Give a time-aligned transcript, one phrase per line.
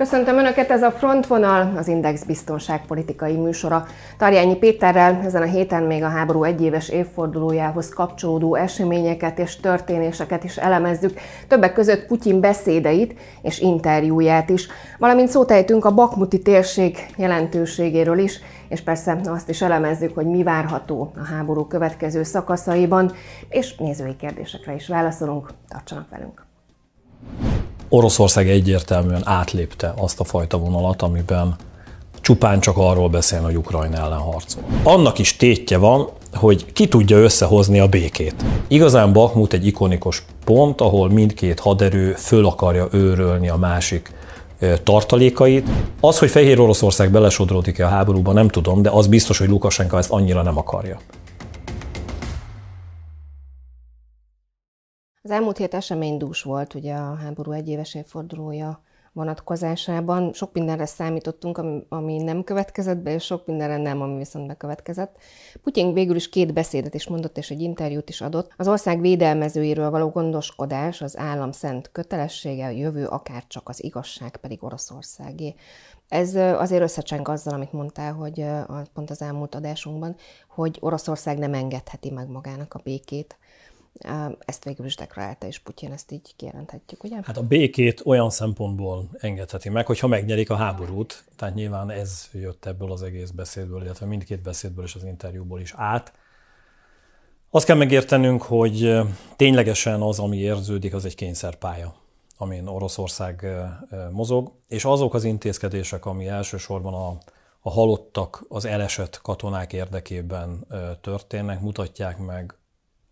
[0.00, 3.86] Köszöntöm Önöket, ez a Frontvonal, az Index biztonságpolitikai műsora.
[4.18, 10.56] Tarjányi Péterrel ezen a héten még a háború egyéves évfordulójához kapcsolódó eseményeket és történéseket is
[10.56, 11.18] elemezzük,
[11.48, 14.68] többek között Putyin beszédeit és interjúját is,
[14.98, 21.12] valamint szótejtünk a Bakmuti térség jelentőségéről is, és persze azt is elemezzük, hogy mi várható
[21.16, 23.12] a háború következő szakaszaiban,
[23.48, 25.50] és nézői kérdésekre is válaszolunk.
[25.68, 26.48] Tartsanak velünk!
[27.92, 31.56] Oroszország egyértelműen átlépte azt a fajta vonalat, amiben
[32.20, 34.62] csupán csak arról beszél, hogy Ukrajna ellen harcol.
[34.82, 38.44] Annak is tétje van, hogy ki tudja összehozni a békét.
[38.68, 44.12] Igazán Bakhmut egy ikonikus pont, ahol mindkét haderő föl akarja őrölni a másik
[44.82, 45.68] tartalékait.
[46.00, 50.10] Az, hogy Fehér Oroszország belesodródik-e a háborúba, nem tudom, de az biztos, hogy Lukasenka ezt
[50.10, 50.98] annyira nem akarja.
[55.22, 58.82] Az elmúlt hét eseménydús volt ugye a háború egyéves évfordulója
[59.12, 60.32] vonatkozásában.
[60.32, 65.16] Sok mindenre számítottunk, ami, ami nem következett be, és sok mindenre nem, ami viszont bekövetkezett.
[65.62, 68.52] Putyin végül is két beszédet is mondott, és egy interjút is adott.
[68.56, 74.36] Az ország védelmezőiről való gondoskodás az állam szent kötelessége, a jövő akár csak az igazság
[74.36, 75.54] pedig Oroszországé.
[76.08, 78.44] Ez azért összecseng azzal, amit mondtál, hogy
[78.94, 80.16] pont az elmúlt adásunkban,
[80.48, 83.38] hogy Oroszország nem engedheti meg magának a békét
[84.38, 87.16] ezt végül is deklarálta, és Putyin ezt így kijelenthetjük, ugye?
[87.22, 92.66] Hát a békét olyan szempontból engedheti meg, hogyha megnyerik a háborút, tehát nyilván ez jött
[92.66, 96.12] ebből az egész beszédből, illetve mindkét beszédből és az interjúból is át.
[97.50, 99.00] Azt kell megértenünk, hogy
[99.36, 101.94] ténylegesen az, ami érződik, az egy kényszerpálya,
[102.36, 103.46] amin Oroszország
[104.10, 107.18] mozog, és azok az intézkedések, ami elsősorban a,
[107.60, 110.66] a halottak, az elesett katonák érdekében
[111.00, 112.54] történnek, mutatják meg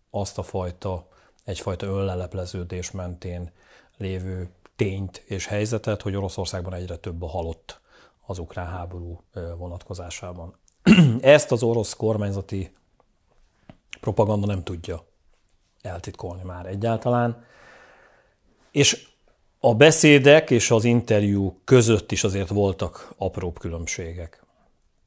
[0.09, 1.07] azt a fajta,
[1.43, 3.51] egyfajta önlelepleződés mentén
[3.97, 7.81] lévő tényt és helyzetet, hogy Oroszországban egyre több a halott
[8.25, 9.23] az ukrán háború
[9.57, 10.55] vonatkozásában.
[11.21, 12.73] Ezt az orosz kormányzati
[13.99, 15.05] propaganda nem tudja
[15.81, 17.45] eltitkolni már egyáltalán.
[18.71, 19.07] És
[19.59, 24.43] a beszédek és az interjú között is azért voltak apróbb különbségek.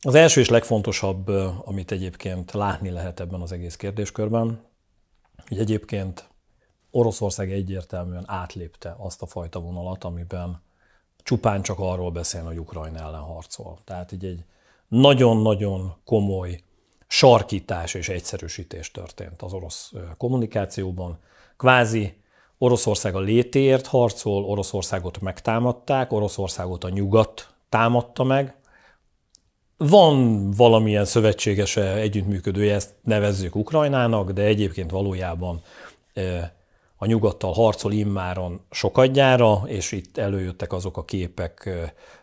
[0.00, 1.28] Az első és legfontosabb,
[1.64, 4.71] amit egyébként látni lehet ebben az egész kérdéskörben,
[5.48, 6.30] hogy egyébként
[6.91, 10.62] Oroszország egyértelműen átlépte azt a fajta vonalat, amiben
[11.22, 13.78] csupán csak arról beszél, hogy Ukrajna ellen harcol.
[13.84, 14.44] Tehát így egy
[14.88, 16.60] nagyon-nagyon komoly
[17.06, 21.19] sarkítás és egyszerűsítés történt az orosz kommunikációban.
[21.56, 22.20] Kvázi
[22.58, 28.56] Oroszország a létéért harcol, Oroszországot megtámadták, Oroszországot a nyugat támadta meg,
[29.88, 35.60] van valamilyen szövetségese, együttműködője, ezt nevezzük Ukrajnának, de egyébként valójában
[36.97, 41.70] a nyugattal harcol immáron sokadjára, és itt előjöttek azok a képek,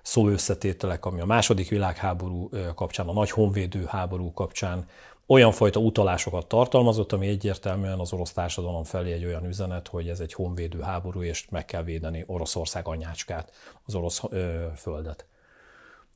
[0.02, 4.86] szóösszetételek, ami a második világháború kapcsán, a nagy honvédő háború kapcsán
[5.28, 10.20] olyan fajta utalásokat tartalmazott, ami egyértelműen az orosz társadalom felé egy olyan üzenet, hogy ez
[10.20, 13.52] egy honvédő háború, és meg kell védeni Oroszország anyácskát,
[13.86, 15.26] az orosz ö, földet.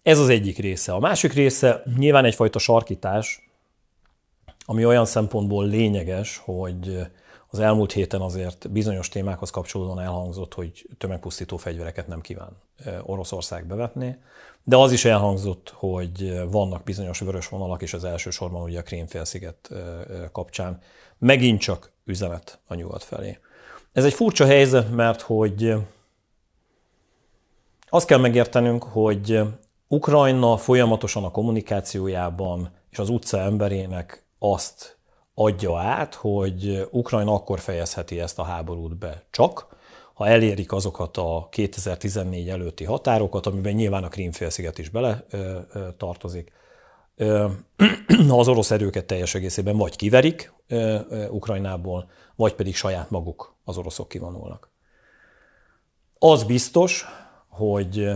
[0.03, 0.93] Ez az egyik része.
[0.93, 3.49] A másik része nyilván egyfajta sarkítás,
[4.65, 6.99] ami olyan szempontból lényeges, hogy
[7.47, 12.57] az elmúlt héten azért bizonyos témákhoz kapcsolódóan elhangzott, hogy tömegpusztító fegyvereket nem kíván
[13.01, 14.17] Oroszország bevetni,
[14.63, 19.69] de az is elhangzott, hogy vannak bizonyos vörös vonalak, és az elsősorban ugye a Krémfélsziget
[20.31, 20.79] kapcsán
[21.17, 23.39] megint csak üzenet a nyugat felé.
[23.91, 25.73] Ez egy furcsa helyzet, mert hogy
[27.89, 29.41] azt kell megértenünk, hogy
[29.93, 34.97] Ukrajna folyamatosan a kommunikációjában és az utca emberének azt
[35.33, 39.67] adja át, hogy Ukrajna akkor fejezheti ezt a háborút be csak,
[40.13, 45.25] ha elérik azokat a 2014 előtti határokat, amiben nyilván a Krímfélsziget is bele
[45.97, 46.51] tartozik,
[47.15, 47.47] ö,
[48.29, 50.53] az orosz erőket teljes egészében vagy kiverik
[51.29, 54.71] Ukrajnából, vagy pedig saját maguk az oroszok kivonulnak.
[56.19, 57.05] Az biztos,
[57.47, 58.11] hogy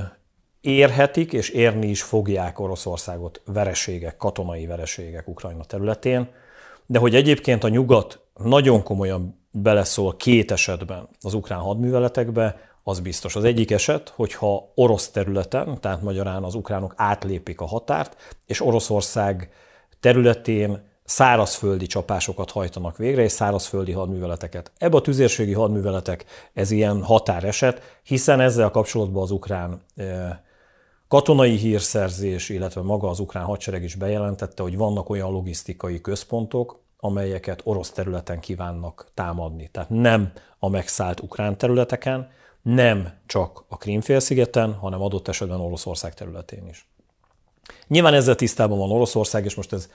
[0.67, 6.29] érhetik és érni is fogják Oroszországot vereségek, katonai vereségek Ukrajna területén,
[6.85, 13.35] de hogy egyébként a nyugat nagyon komolyan beleszól két esetben az ukrán hadműveletekbe, az biztos.
[13.35, 19.49] Az egyik eset, hogyha orosz területen, tehát magyarán az ukránok átlépik a határt, és Oroszország
[19.99, 24.71] területén szárazföldi csapásokat hajtanak végre, és szárazföldi hadműveleteket.
[24.77, 30.37] Ebbe a tüzérségi hadműveletek, ez ilyen határeset, hiszen ezzel kapcsolatban az ukrán eh,
[31.07, 37.62] Katonai hírszerzés, illetve maga az ukrán hadsereg is bejelentette, hogy vannak olyan logisztikai központok, amelyeket
[37.63, 39.69] orosz területen kívánnak támadni.
[39.71, 42.30] Tehát nem a megszállt ukrán területeken,
[42.62, 46.88] nem csak a Krímfélszigeten, hanem adott esetben Oroszország területén is.
[47.88, 49.89] Nyilván ezzel tisztában van Oroszország, és most ez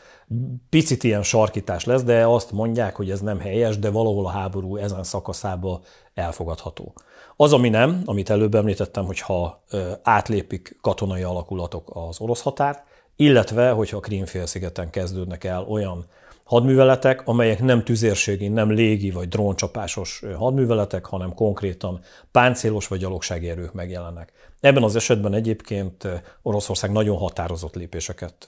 [0.70, 4.76] picit ilyen sarkítás lesz, de azt mondják, hogy ez nem helyes, de valahol a háború
[4.76, 5.80] ezen szakaszába
[6.14, 6.92] elfogadható.
[7.36, 9.64] Az, ami nem, amit előbb említettem, hogyha
[10.02, 12.82] átlépik katonai alakulatok az orosz határt,
[13.16, 16.06] illetve hogyha a Krímfélszigeten kezdődnek el olyan
[16.52, 22.00] hadműveletek, amelyek nem tüzérségi, nem légi vagy dróncsapásos hadműveletek, hanem konkrétan
[22.30, 24.32] páncélos vagy gyalogsági erők megjelennek.
[24.60, 26.08] Ebben az esetben egyébként
[26.42, 28.46] Oroszország nagyon határozott lépéseket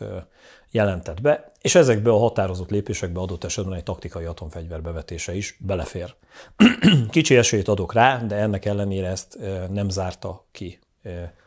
[0.71, 6.15] jelentett be, és ezekbe a határozott lépésekbe adott esetben egy taktikai atomfegyver bevetése is belefér.
[7.11, 9.39] Kicsi esélyt adok rá, de ennek ellenére ezt
[9.71, 10.79] nem zárta ki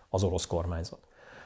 [0.09, 0.99] az orosz kormányzat.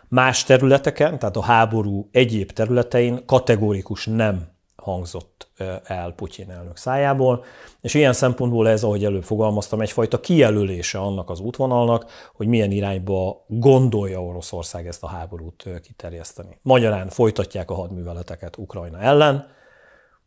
[0.07, 5.49] Más területeken, tehát a háború egyéb területein kategórikus nem hangzott
[5.83, 7.43] el Putyin elnök szájából,
[7.81, 12.05] és ilyen szempontból ez, ahogy előbb fogalmaztam, egyfajta kijelölése annak az útvonalnak,
[12.35, 16.59] hogy milyen irányba gondolja Oroszország ezt a háborút kiterjeszteni.
[16.61, 19.47] Magyarán folytatják a hadműveleteket Ukrajna ellen,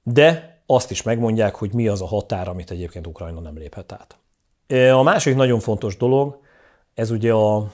[0.02, 4.18] de azt is megmondják, hogy mi az a határ, amit egyébként Ukrajna nem léphet át.
[4.92, 6.40] A másik nagyon fontos dolog,
[6.94, 7.70] ez ugye a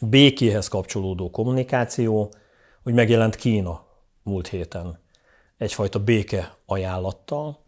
[0.00, 2.32] békéhez kapcsolódó kommunikáció,
[2.82, 3.84] hogy megjelent Kína
[4.22, 5.01] múlt héten
[5.62, 7.58] egyfajta béke ajánlattal,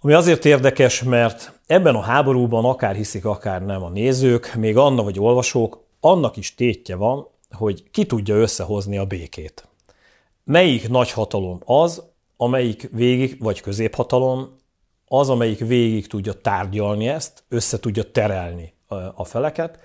[0.00, 5.02] ami azért érdekes, mert ebben a háborúban akár hiszik, akár nem a nézők, még Anna
[5.02, 9.68] vagy olvasók, annak is tétje van, hogy ki tudja összehozni a békét.
[10.44, 12.02] Melyik nagy hatalom az,
[12.36, 14.48] amelyik végig, vagy középhatalom,
[15.06, 18.72] az, amelyik végig tudja tárgyalni ezt, össze tudja terelni
[19.14, 19.78] a feleket,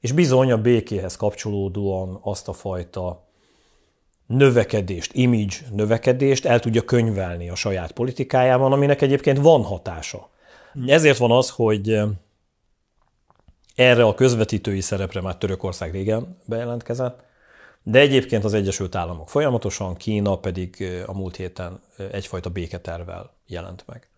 [0.00, 3.23] és bizony a békéhez kapcsolódóan azt a fajta
[4.26, 10.30] növekedést, image növekedést el tudja könyvelni a saját politikájában, aminek egyébként van hatása.
[10.86, 12.08] Ezért van az, hogy eh,
[13.74, 17.22] erre a közvetítői szerepre már Törökország régen bejelentkezett,
[17.82, 23.30] de egyébként az Egyesült Államok folyamatosan, Kína pedig eh, a múlt héten eh, egyfajta béketervel
[23.46, 24.08] jelent meg.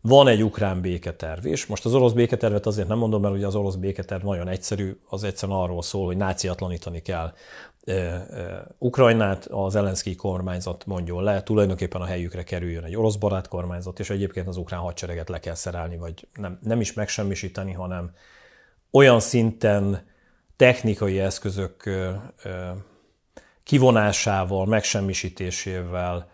[0.00, 1.66] Van egy ukrán béketerv is.
[1.66, 5.24] Most az orosz béketervet azért nem mondom, mert ugye az orosz béketerv nagyon egyszerű, az
[5.24, 7.32] egyszerűen arról szól, hogy náciatlanítani kell
[8.78, 14.10] Ukrajnát, az Zelenszky kormányzat mondjon le, tulajdonképpen a helyükre kerüljön egy orosz barát kormányzat, és
[14.10, 18.10] egyébként az ukrán hadsereget le kell szerelni, vagy nem, nem is megsemmisíteni, hanem
[18.90, 20.06] olyan szinten
[20.56, 21.90] technikai eszközök
[23.62, 26.30] kivonásával, megsemmisítésével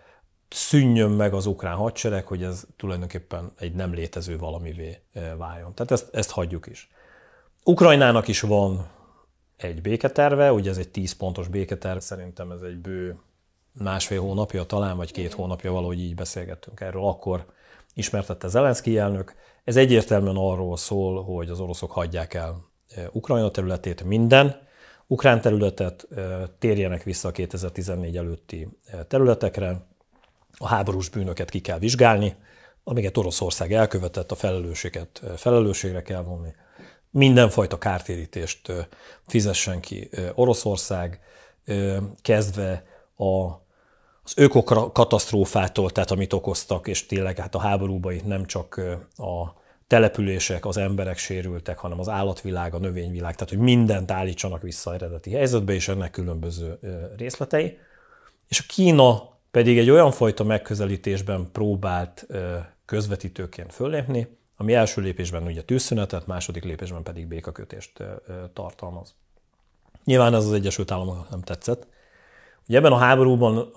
[0.48, 4.98] szűnjön meg az ukrán hadsereg, hogy ez tulajdonképpen egy nem létező valamivé
[5.36, 5.74] váljon.
[5.74, 6.90] Tehát ezt, ezt hagyjuk is.
[7.64, 8.86] Ukrajnának is van
[9.64, 13.18] egy béketerve, ugye ez egy 10 pontos béketerv, szerintem ez egy bő
[13.72, 17.46] másfél hónapja talán, vagy két hónapja valahogy így beszélgettünk erről, akkor
[17.94, 19.34] ismertette Zelenszky elnök.
[19.64, 22.64] Ez egyértelműen arról szól, hogy az oroszok hagyják el
[22.94, 24.56] e, Ukrajna területét, minden
[25.06, 29.86] ukrán területet, e, térjenek vissza a 2014 előtti e, területekre,
[30.58, 32.36] a háborús bűnöket ki kell vizsgálni,
[32.84, 36.54] amiket Oroszország elkövetett, a felelősséget felelősségre kell vonni,
[37.14, 38.72] mindenfajta kártérítést
[39.26, 41.20] fizessen ki Oroszország,
[42.22, 42.84] kezdve
[43.16, 43.24] a,
[44.22, 48.80] az ökokatasztrófától, tehát amit okoztak, és tényleg hát a háborúban itt nem csak
[49.16, 54.94] a települések, az emberek sérültek, hanem az állatvilág, a növényvilág, tehát hogy mindent állítsanak vissza
[54.94, 56.78] eredeti helyzetbe, és ennek különböző
[57.16, 57.78] részletei.
[58.48, 62.26] És a Kína pedig egy olyan fajta megközelítésben próbált
[62.84, 68.02] közvetítőként föllépni, ami első lépésben ugye tűzszünetet, második lépésben pedig békakötést
[68.52, 69.14] tartalmaz.
[70.04, 71.86] Nyilván ez az Egyesült Államoknak nem tetszett.
[72.68, 73.72] Ugye ebben a háborúban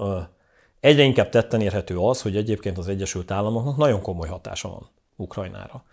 [0.80, 5.84] egyre inkább tetten érhető az, hogy egyébként az Egyesült Államoknak nagyon komoly hatása van Ukrajnára.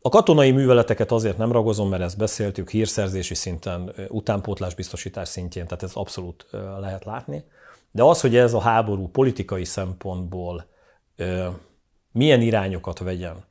[0.00, 5.82] A katonai műveleteket azért nem ragozom, mert ezt beszéltük hírszerzési szinten, utánpótlás biztosítás szintjén, tehát
[5.82, 6.46] ez abszolút
[6.78, 7.44] lehet látni.
[7.90, 10.66] De az, hogy ez a háború politikai szempontból
[12.12, 13.44] milyen irányokat vegyen,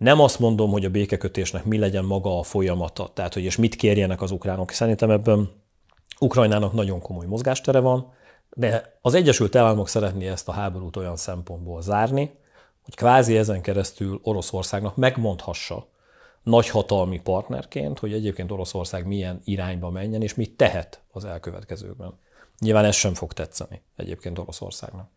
[0.00, 3.74] nem azt mondom, hogy a békekötésnek mi legyen maga a folyamata, tehát hogy és mit
[3.74, 4.70] kérjenek az ukránok.
[4.70, 5.50] Szerintem ebben
[6.18, 8.12] Ukrajnának nagyon komoly mozgástere van,
[8.50, 12.30] de az Egyesült Államok szeretné ezt a háborút olyan szempontból zárni,
[12.84, 15.86] hogy kvázi ezen keresztül Oroszországnak megmondhassa
[16.42, 22.18] nagyhatalmi partnerként, hogy egyébként Oroszország milyen irányba menjen, és mit tehet az elkövetkezőkben.
[22.58, 25.08] Nyilván ez sem fog tetszeni egyébként Oroszországnak.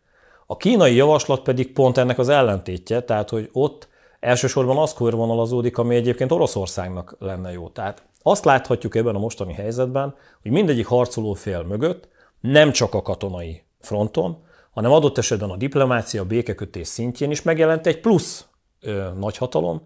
[0.46, 3.92] A kínai javaslat pedig pont ennek az ellentétje, tehát hogy ott
[4.24, 7.70] elsősorban az körvonalazódik, ami egyébként Oroszországnak lenne jó.
[7.70, 12.08] Tehát azt láthatjuk ebben a mostani helyzetben, hogy mindegyik harcoló fél mögött
[12.40, 14.38] nem csak a katonai fronton,
[14.72, 18.46] hanem adott esetben a diplomácia, a békekötés szintjén is megjelent egy plusz
[18.82, 19.82] ö, nagyhatalom,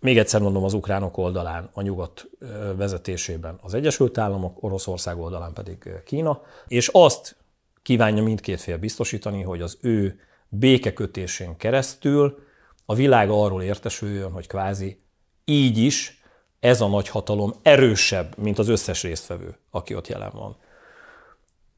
[0.00, 2.28] még egyszer mondom, az ukránok oldalán, a nyugat
[2.76, 7.36] vezetésében az Egyesült Államok, Oroszország oldalán pedig Kína, és azt
[7.82, 12.46] kívánja mindkét fél biztosítani, hogy az ő békekötésén keresztül
[12.90, 15.00] a világ arról értesüljön, hogy kvázi
[15.44, 16.22] így is
[16.60, 20.56] ez a nagy hatalom erősebb, mint az összes résztvevő, aki ott jelen van.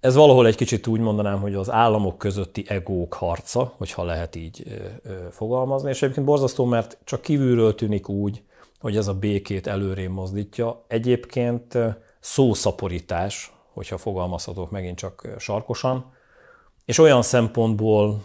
[0.00, 4.64] Ez valahol egy kicsit úgy mondanám, hogy az államok közötti egók harca, hogyha lehet így
[5.30, 8.42] fogalmazni, és egyébként borzasztó, mert csak kívülről tűnik úgy,
[8.80, 10.84] hogy ez a békét előré mozdítja.
[10.88, 11.78] Egyébként
[12.20, 16.12] szószaporítás, hogyha fogalmazhatok megint csak sarkosan,
[16.84, 18.22] és olyan szempontból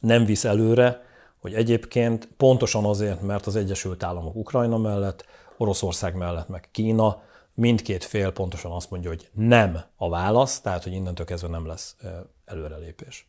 [0.00, 1.10] nem visz előre,
[1.42, 5.24] hogy egyébként pontosan azért, mert az Egyesült Államok Ukrajna mellett,
[5.56, 7.22] Oroszország mellett meg Kína,
[7.54, 11.96] mindkét fél pontosan azt mondja, hogy nem a válasz, tehát hogy innentől kezdve nem lesz
[12.44, 13.26] előrelépés.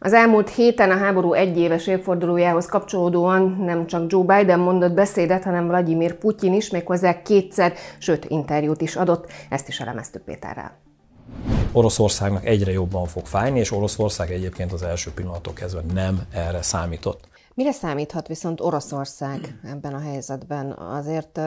[0.00, 5.66] Az elmúlt héten a háború egyéves évfordulójához kapcsolódóan nem csak Joe Biden mondott beszédet, hanem
[5.68, 9.30] Vladimir Putyin is, méghozzá kétszer, sőt interjút is adott.
[9.50, 10.76] Ezt is elemeztük Péterrel.
[11.72, 17.28] Oroszországnak egyre jobban fog fájni, és Oroszország egyébként az első pillanatok kezdve nem erre számított.
[17.54, 20.72] Mire számíthat viszont Oroszország ebben a helyzetben?
[20.72, 21.38] Azért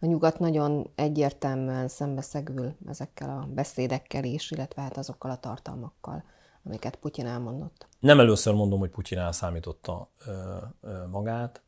[0.00, 6.24] a nyugat nagyon egyértelműen szembeszegül ezekkel a beszédekkel is, illetve hát azokkal a tartalmakkal,
[6.68, 7.86] amiket Putyin elmondott.
[8.00, 10.10] Nem először mondom, hogy Putyin elszámította
[11.10, 11.62] magát,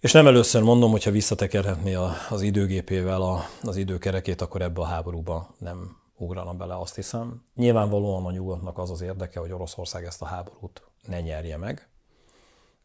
[0.00, 1.94] és nem először mondom, hogyha visszatekerhetné
[2.30, 7.44] az időgépével az időkerekét, akkor ebbe a háborúba nem ugrana bele, azt hiszem.
[7.54, 11.88] Nyilvánvalóan a nyugatnak az az érdeke, hogy Oroszország ezt a háborút ne nyerje meg,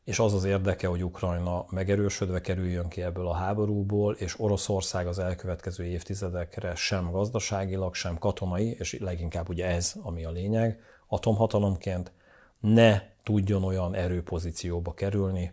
[0.08, 5.20] és az az érdeke, hogy Ukrajna megerősödve kerüljön ki ebből a háborúból, és Oroszország az
[5.20, 12.12] elkövetkező évtizedekre sem gazdaságilag, sem katonai, és leginkább ugye ez, ami a lényeg, atomhatalomként
[12.60, 15.52] ne tudjon olyan erőpozícióba kerülni,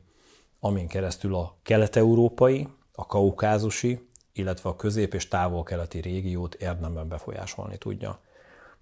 [0.61, 8.20] amin keresztül a kelet-európai, a kaukázusi, illetve a közép- és távol-keleti régiót érdemben befolyásolni tudja.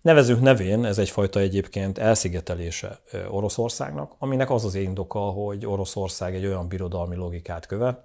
[0.03, 6.69] Nevezünk nevén, ez egyfajta egyébként elszigetelése Oroszországnak, aminek az az indoka, hogy Oroszország egy olyan
[6.69, 8.05] birodalmi logikát követ,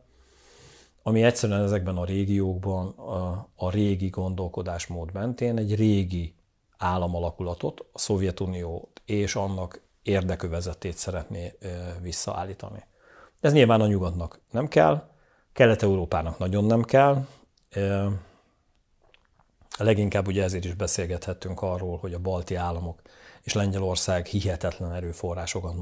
[1.03, 6.35] ami egyszerűen ezekben a régiókban a, a régi gondolkodásmód mentén egy régi
[6.77, 11.53] államalakulatot, a Szovjetuniót és annak érdekövezetét szeretné
[12.01, 12.83] visszaállítani.
[13.39, 15.09] Ez nyilván a nyugatnak nem kell,
[15.53, 17.25] Kelet-Európának nagyon nem kell,
[19.77, 23.01] Leginkább ugye ezért is beszélgethettünk arról, hogy a balti államok
[23.41, 25.75] és Lengyelország hihetetlen erőforrásokat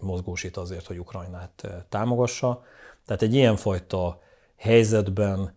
[0.00, 2.64] mozgósít azért, hogy Ukrajnát támogassa.
[3.06, 4.20] Tehát egy ilyenfajta
[4.56, 5.56] helyzetben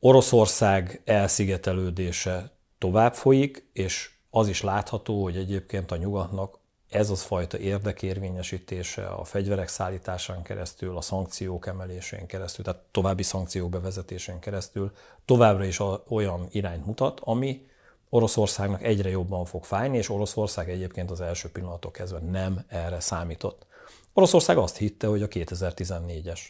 [0.00, 6.58] Oroszország elszigetelődése tovább folyik, és az is látható, hogy egyébként a nyugatnak
[6.94, 13.70] ez az fajta érdekérvényesítése a fegyverek szállításán keresztül, a szankciók emelésén keresztül, tehát további szankciók
[13.70, 14.92] bevezetésén keresztül
[15.24, 17.66] továbbra is olyan irányt mutat, ami
[18.08, 23.66] Oroszországnak egyre jobban fog fájni, és Oroszország egyébként az első pillanatok kezdve nem erre számított.
[24.12, 26.40] Oroszország azt hitte, hogy a 2014-es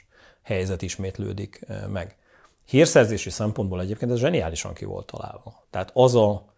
[0.43, 2.17] helyzet ismétlődik eh, meg.
[2.65, 5.65] Hírszerzési szempontból egyébként ez zseniálisan ki volt találva.
[5.71, 6.54] Tehát az a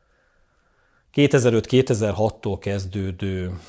[1.16, 3.60] 2005-2006-tól kezdődő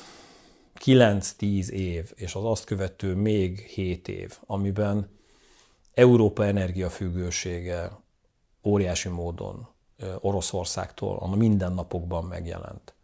[0.84, 5.10] 9-10 év, és az azt követő még 7 év, amiben
[5.94, 7.90] Európa energiafüggősége
[8.64, 9.68] óriási módon
[10.20, 12.94] Oroszországtól a mindennapokban megjelent.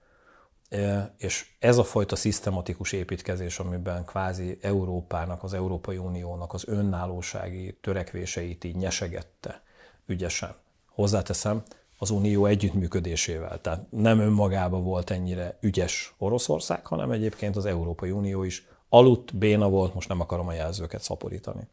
[1.18, 8.64] És ez a fajta szisztematikus építkezés, amiben kvázi Európának, az Európai Uniónak az önállósági törekvéseit
[8.64, 9.62] így nyesegette
[10.06, 10.54] ügyesen.
[10.86, 11.62] Hozzáteszem,
[12.04, 13.60] az Unió együttműködésével.
[13.60, 19.68] Tehát nem önmagában volt ennyire ügyes Oroszország, hanem egyébként az Európai Unió is aludt, béna
[19.68, 21.68] volt, most nem akarom a jelzőket szaporítani.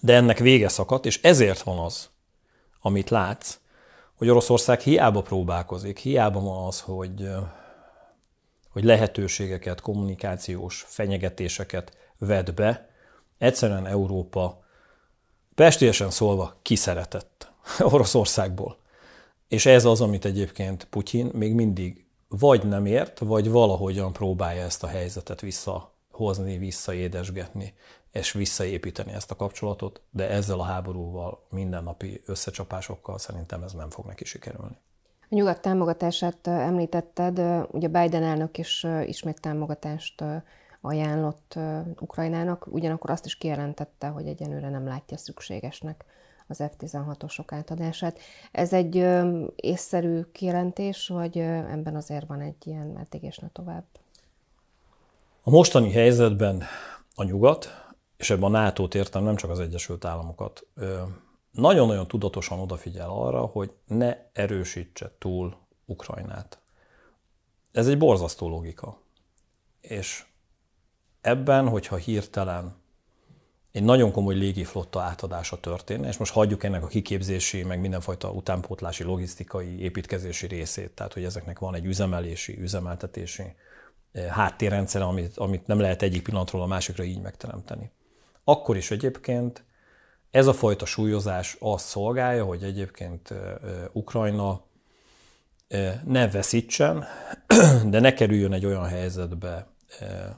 [0.00, 2.08] De ennek vége szakadt, és ezért van az,
[2.80, 3.58] amit látsz,
[4.14, 7.28] hogy Oroszország hiába próbálkozik, hiába van az, hogy,
[8.70, 12.88] hogy lehetőségeket, kommunikációs fenyegetéseket vet be,
[13.38, 14.64] egyszerűen Európa
[15.54, 17.52] pestélyesen szólva kiszeretett
[17.94, 18.76] Oroszországból.
[19.48, 24.82] És ez az, amit egyébként Putyin még mindig vagy nem ért, vagy valahogyan próbálja ezt
[24.82, 27.74] a helyzetet visszahozni, visszaédesgetni,
[28.10, 34.06] és visszaépíteni ezt a kapcsolatot, de ezzel a háborúval, mindennapi összecsapásokkal szerintem ez nem fog
[34.06, 34.76] neki sikerülni.
[35.20, 37.40] A nyugat támogatását említetted,
[37.70, 40.24] ugye Biden elnök is ismét támogatást
[40.80, 41.58] ajánlott
[42.00, 46.04] Ukrajnának, ugyanakkor azt is kijelentette, hogy egyenőre nem látja szükségesnek
[46.46, 48.18] az F-16-osok átadását.
[48.52, 53.84] Ez egy ö, észszerű kijelentés, vagy ö, ebben azért van egy ilyen meddig és tovább?
[55.42, 56.62] A mostani helyzetben
[57.14, 57.68] a nyugat,
[58.16, 60.66] és ebben a NATO-t értem, nem csak az Egyesült Államokat,
[61.50, 66.58] nagyon-nagyon tudatosan odafigyel arra, hogy ne erősítse túl Ukrajnát.
[67.72, 68.98] Ez egy borzasztó logika.
[69.80, 70.24] És
[71.20, 72.74] ebben, hogyha hirtelen
[73.74, 79.02] egy nagyon komoly légiflotta átadása történne, és most hagyjuk ennek a kiképzési, meg mindenfajta utánpótlási,
[79.02, 83.42] logisztikai, építkezési részét, tehát hogy ezeknek van egy üzemelési, üzemeltetési
[84.12, 87.90] eh, háttérrendszer, amit, amit nem lehet egyik pillanatról a másikra így megteremteni.
[88.44, 89.64] Akkor is egyébként
[90.30, 94.62] ez a fajta súlyozás azt szolgálja, hogy egyébként eh, eh, Ukrajna
[96.04, 97.04] ne veszítsen,
[97.92, 99.66] de ne kerüljön egy olyan helyzetbe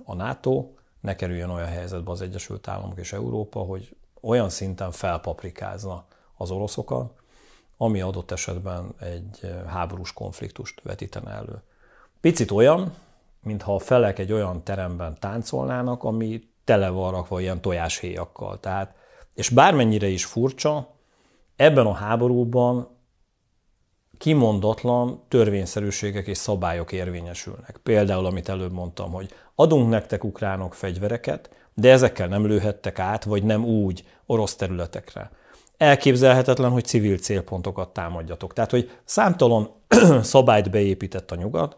[0.05, 0.76] a NATO,
[1.07, 6.05] ne kerüljön olyan helyzetbe az Egyesült Államok és Európa, hogy olyan szinten felpaprikázna
[6.37, 7.13] az oroszokat,
[7.77, 11.63] ami adott esetben egy háborús konfliktust vetítene elő.
[12.21, 12.95] Picit olyan,
[13.43, 18.61] mintha a felek egy olyan teremben táncolnának, ami tele van rakva ilyen tojáshéjakkal.
[18.61, 18.95] Tehát,
[19.35, 20.89] és bármennyire is furcsa,
[21.57, 22.89] ebben a háborúban
[24.19, 27.81] kimondatlan törvényszerűségek és szabályok érvényesülnek.
[27.83, 33.43] Például, amit előbb mondtam, hogy adunk nektek ukránok fegyvereket, de ezekkel nem lőhettek át, vagy
[33.43, 35.31] nem úgy orosz területekre.
[35.77, 38.53] Elképzelhetetlen, hogy civil célpontokat támadjatok.
[38.53, 39.71] Tehát, hogy számtalan
[40.23, 41.77] szabályt beépített a nyugat,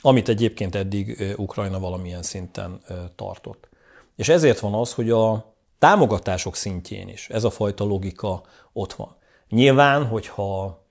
[0.00, 2.80] amit egyébként eddig Ukrajna valamilyen szinten
[3.16, 3.68] tartott.
[4.16, 9.16] És ezért van az, hogy a támogatások szintjén is ez a fajta logika ott van.
[9.48, 10.81] Nyilván, hogyha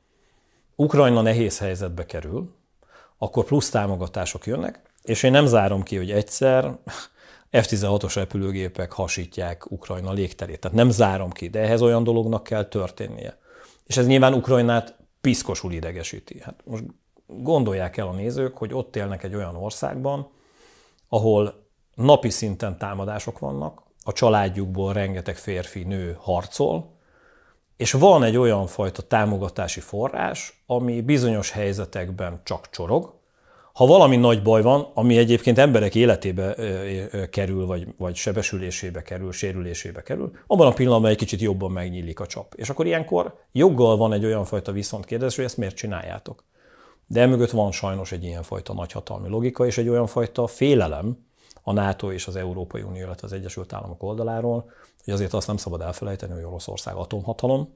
[0.81, 2.55] Ukrajna nehéz helyzetbe kerül,
[3.17, 6.77] akkor plusz támogatások jönnek, és én nem zárom ki, hogy egyszer
[7.51, 10.59] F-16-os repülőgépek hasítják Ukrajna légterét.
[10.59, 13.38] Tehát nem zárom ki, de ehhez olyan dolognak kell történnie.
[13.85, 16.39] És ez nyilván Ukrajnát piszkosul idegesíti.
[16.41, 16.83] Hát most
[17.27, 20.29] gondolják el a nézők, hogy ott élnek egy olyan országban,
[21.10, 26.99] ahol napi szinten támadások vannak, a családjukból rengeteg férfi, nő harcol,
[27.82, 33.13] és van egy olyan fajta támogatási forrás, ami bizonyos helyzetekben csak csorog.
[33.74, 36.56] Ha valami nagy baj van, ami egyébként emberek életébe
[37.30, 42.26] kerül, vagy, vagy sebesülésébe kerül, sérülésébe kerül, abban a pillanatban egy kicsit jobban megnyílik a
[42.26, 42.54] csap.
[42.56, 46.44] És akkor ilyenkor joggal van egy olyan fajta kérdés, hogy ezt miért csináljátok.
[47.08, 51.17] De emögött van sajnos egy ilyen fajta nagyhatalmi logika, és egy olyan fajta félelem
[51.63, 54.72] a NATO és az Európai Unió, illetve az Egyesült Államok oldaláról,
[55.03, 57.73] hogy azért azt nem szabad elfelejteni, hogy Oroszország atomhatalom,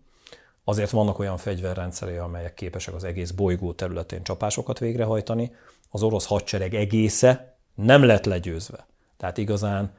[0.63, 5.55] azért vannak olyan fegyverrendszerei, amelyek képesek az egész bolygó területén csapásokat végrehajtani.
[5.89, 8.87] Az orosz hadsereg egésze nem lett legyőzve.
[9.17, 9.93] Tehát igazán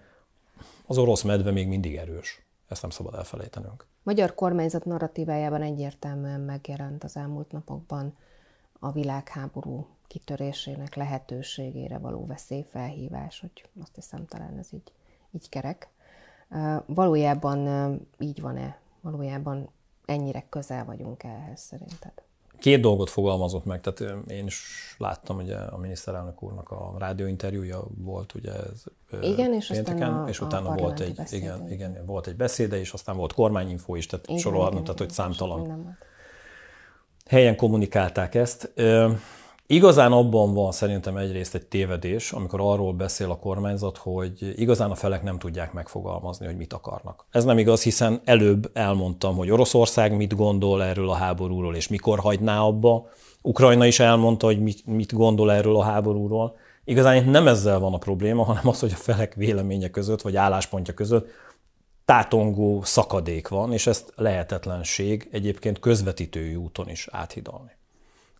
[0.86, 2.42] az orosz medve még mindig erős.
[2.68, 3.86] Ezt nem szabad elfelejtenünk.
[4.02, 8.16] Magyar kormányzat narratívájában egyértelműen megjelent az elmúlt napokban
[8.78, 14.92] a világháború kitörésének lehetőségére való veszélyfelhívás, hogy azt hiszem talán ez így,
[15.30, 15.88] így kerek.
[16.86, 17.68] Valójában
[18.18, 18.78] így van-e?
[19.00, 19.68] Valójában
[20.04, 22.12] ennyire közel vagyunk ehhez szerinted?
[22.58, 24.64] Két dolgot fogalmazott meg, tehát én is
[24.98, 28.84] láttam, ugye a miniszterelnök úrnak a rádióinterjúja volt, ugye ez
[29.20, 32.78] igen, és pénteken, aztán a, és utána a volt egy, igen, igen, volt egy beszéde,
[32.78, 35.96] és aztán volt kormányinfó is, tehát sorolhatnak, tehát hogy számtalan
[37.26, 38.72] helyen kommunikálták ezt.
[39.68, 44.94] Igazán abban van szerintem egyrészt egy tévedés, amikor arról beszél a kormányzat, hogy igazán a
[44.94, 47.26] felek nem tudják megfogalmazni, hogy mit akarnak.
[47.30, 52.18] Ez nem igaz, hiszen előbb elmondtam, hogy Oroszország mit gondol erről a háborúról, és mikor
[52.18, 53.08] hagyná abba.
[53.42, 56.56] Ukrajna is elmondta, hogy mit, mit gondol erről a háborúról.
[56.84, 60.94] Igazán nem ezzel van a probléma, hanem az, hogy a felek véleménye között, vagy álláspontja
[60.94, 61.28] között
[62.04, 67.70] tátongó szakadék van, és ezt lehetetlenség egyébként közvetítői úton is áthidalni.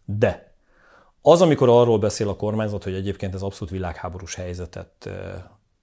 [0.05, 0.46] De
[1.29, 5.11] az, amikor arról beszél a kormányzat, hogy egyébként ez abszolút világháborús helyzetet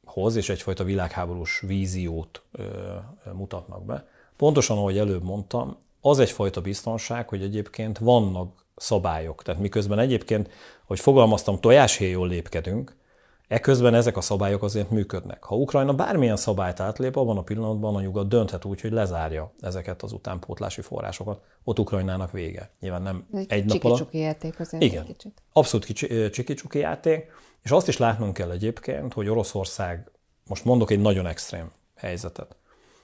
[0.06, 2.42] hoz, és egyfajta világháborús víziót
[3.34, 9.44] mutatnak be, pontosan ahogy előbb mondtam, az egyfajta biztonság, hogy egyébként vannak szabályok.
[9.44, 10.50] Tehát miközben egyébként,
[10.86, 12.96] hogy fogalmaztam, tojáshéjól lépkedünk,
[13.54, 15.44] Eközben ezek a szabályok azért működnek.
[15.44, 20.04] Ha Ukrajna bármilyen szabályt átlép, abban a pillanatban a nyugat dönthet úgy, hogy lezárja ezeket
[20.04, 21.42] az utánpótlási forrásokat.
[21.64, 22.70] Ott Ukrajnának vége.
[22.80, 23.98] Nyilván nem egy, egy nap alatt.
[23.98, 25.42] Csiki játék azért Igen, kicsit.
[25.54, 25.86] abszolút
[26.32, 27.32] csiki-csuki játék.
[27.62, 30.12] És azt is látnunk kell egyébként, hogy Oroszország,
[30.48, 32.56] most mondok egy nagyon extrém helyzetet.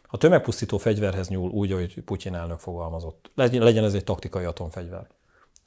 [0.07, 5.07] Ha tömegpusztító fegyverhez nyúl úgy, ahogy Putyin elnök fogalmazott, legyen ez egy taktikai atomfegyver,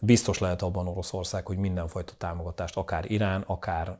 [0.00, 3.98] biztos lehet abban Oroszország, hogy mindenfajta támogatást, akár Irán, akár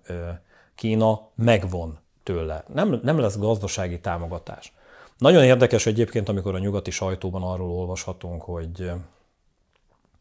[0.74, 2.64] Kína megvon tőle.
[2.74, 4.72] Nem, nem lesz gazdasági támogatás.
[5.18, 8.90] Nagyon érdekes egyébként, amikor a nyugati sajtóban arról olvashatunk, hogy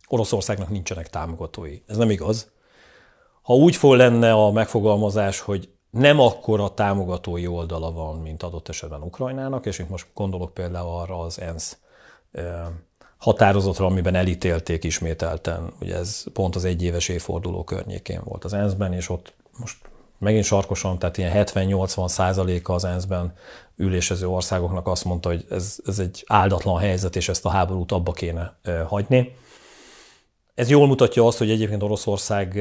[0.07, 1.81] Oroszországnak nincsenek támogatói.
[1.87, 2.51] Ez nem igaz.
[3.41, 9.01] Ha úgy fog lenne a megfogalmazás, hogy nem akkora támogatói oldala van, mint adott esetben
[9.01, 11.77] Ukrajnának, és itt most gondolok például arra az ENSZ
[13.17, 19.09] határozatra, amiben elítélték ismételten, ugye ez pont az egyéves évforduló környékén volt az ENSZ-ben, és
[19.09, 19.89] ott most
[20.21, 23.33] megint sarkosan, tehát ilyen 70-80 százaléka az ENSZ-ben
[23.75, 28.11] ülésező országoknak azt mondta, hogy ez, ez egy áldatlan helyzet, és ezt a háborút abba
[28.11, 28.55] kéne
[28.87, 29.35] hagyni.
[30.55, 32.59] Ez jól mutatja azt, hogy egyébként Oroszország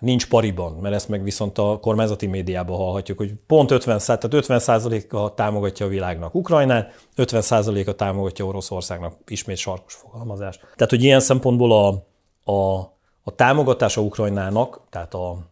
[0.00, 4.60] nincs pariban, mert ezt meg viszont a kormányzati médiában hallhatjuk, hogy pont 50, tehát 50
[5.08, 10.56] a támogatja a világnak Ukrajnát, 50% a támogatja Oroszországnak, ismét sarkos fogalmazás.
[10.56, 11.88] Tehát, hogy ilyen szempontból a,
[12.52, 12.78] a,
[13.22, 15.51] a támogatása Ukrajnának, tehát a,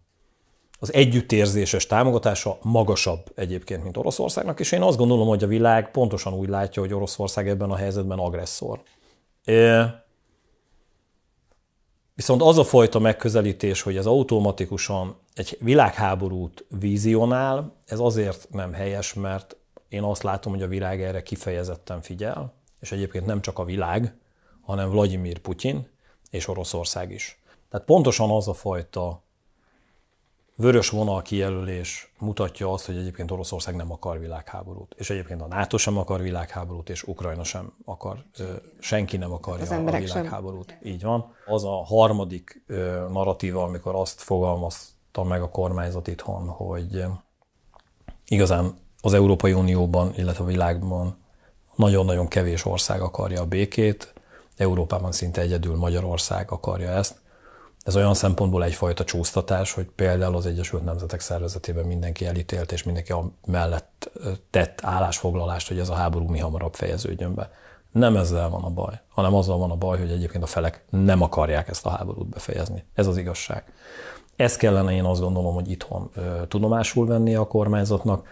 [0.83, 6.35] az együttérzéses támogatása magasabb egyébként, mint Oroszországnak, és én azt gondolom, hogy a világ pontosan
[6.35, 8.83] úgy látja, hogy Oroszország ebben a helyzetben agresszor.
[12.14, 19.14] Viszont az a fajta megközelítés, hogy ez automatikusan egy világháborút vízionál, ez azért nem helyes,
[19.14, 19.57] mert
[19.88, 24.14] én azt látom, hogy a világ erre kifejezetten figyel, és egyébként nem csak a világ,
[24.61, 25.88] hanem Vladimir Putyin
[26.31, 27.43] és Oroszország is.
[27.69, 29.23] Tehát pontosan az a fajta
[30.61, 34.94] vörös vonal kijelölés mutatja azt, hogy egyébként Oroszország nem akar világháborút.
[34.99, 38.25] És egyébként a NATO sem akar világháborút, és Ukrajna sem akar,
[38.79, 40.68] senki nem akarja az a világháborút.
[40.68, 40.79] Sem.
[40.83, 41.35] Így van.
[41.46, 42.64] Az a harmadik
[43.12, 47.05] narratíva, amikor azt fogalmazta meg a kormányzat itthon, hogy
[48.27, 51.16] igazán az Európai Unióban, illetve a világban
[51.75, 54.12] nagyon-nagyon kevés ország akarja a békét,
[54.57, 57.20] Európában szinte egyedül Magyarország akarja ezt,
[57.85, 63.12] ez olyan szempontból egyfajta csúsztatás, hogy például az Egyesült Nemzetek Szervezetében mindenki elítélt, és mindenki
[63.12, 64.11] a mellett
[64.51, 67.51] tett állásfoglalást, hogy ez a háború mi hamarabb fejeződjön be.
[67.93, 71.23] Nem ezzel van a baj, hanem azzal van a baj, hogy egyébként a felek nem
[71.23, 72.85] akarják ezt a háborút befejezni.
[72.95, 73.64] Ez az igazság.
[74.37, 76.11] Ezt kellene én azt gondolom, hogy itthon
[76.49, 78.27] tudomásul vennie a kormányzatnak,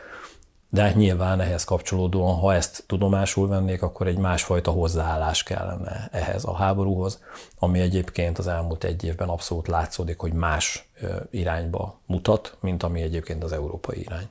[0.71, 6.45] de hát nyilván ehhez kapcsolódóan, ha ezt tudomásul vennék, akkor egy másfajta hozzáállás kellene ehhez
[6.45, 7.23] a háborúhoz,
[7.59, 10.89] ami egyébként az elmúlt egy évben abszolút látszódik, hogy más
[11.31, 14.29] irányba mutat, mint ami egyébként az európai irány.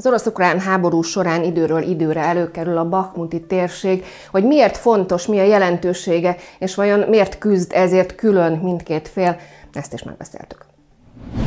[0.00, 5.42] Az orosz-ukrán háború során időről időre előkerül a Bakhmuti térség, hogy miért fontos, mi a
[5.42, 9.36] jelentősége, és vajon miért küzd ezért külön mindkét fél,
[9.72, 10.64] ezt is megbeszéltük.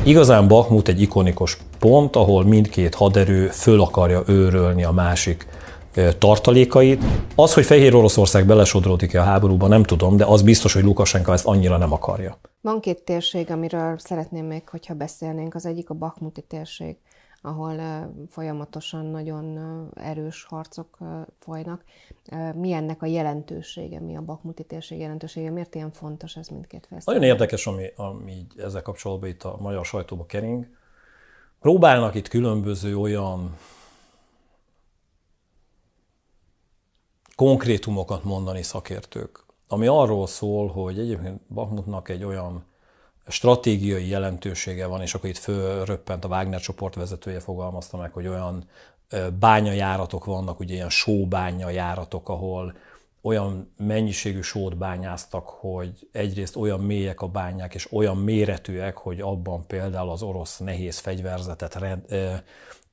[0.03, 5.47] Igazán Bakhmut egy ikonikus pont, ahol mindkét haderő föl akarja őrölni a másik
[6.17, 7.03] tartalékait.
[7.35, 11.45] Az, hogy Fehér Oroszország belesodródik-e a háborúba, nem tudom, de az biztos, hogy Lukasenka ezt
[11.45, 12.39] annyira nem akarja.
[12.61, 15.55] Van két térség, amiről szeretném még, hogyha beszélnénk.
[15.55, 16.95] Az egyik a Bakhmuti térség
[17.45, 19.57] ahol folyamatosan nagyon
[19.95, 20.97] erős harcok
[21.39, 21.83] folynak.
[22.55, 26.99] Mi ennek a jelentősége, mi a Bakmuti térség jelentősége, miért ilyen fontos ez mindkét fél?
[27.05, 30.67] Nagyon érdekes, ami, ami ezzel kapcsolatban itt a magyar sajtóba kering.
[31.59, 33.55] Próbálnak itt különböző olyan
[37.35, 42.65] konkrétumokat mondani szakértők, ami arról szól, hogy egyébként Bakmutnak egy olyan
[43.27, 48.69] stratégiai jelentősége van, és akkor itt fölröppent a Wagner csoport vezetője fogalmazta meg, hogy olyan
[49.39, 52.75] bányajáratok vannak, ugye ilyen sóbánya járatok, ahol
[53.21, 59.67] olyan mennyiségű sót bányáztak, hogy egyrészt olyan mélyek a bányák, és olyan méretűek, hogy abban
[59.67, 62.33] például az orosz nehéz fegyverzetet rend, ö,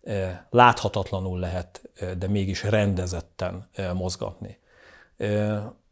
[0.03, 1.83] ö, láthatatlanul lehet,
[2.19, 4.59] de mégis rendezetten ö, mozgatni.